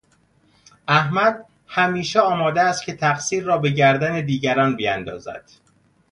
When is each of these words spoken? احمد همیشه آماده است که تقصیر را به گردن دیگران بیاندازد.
احمد 0.87 1.45
همیشه 1.67 2.19
آماده 2.19 2.61
است 2.61 2.83
که 2.85 2.95
تقصیر 2.95 3.43
را 3.43 3.57
به 3.57 3.69
گردن 3.69 4.25
دیگران 4.25 4.75
بیاندازد. 4.75 5.43